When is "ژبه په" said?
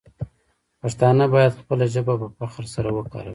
1.93-2.27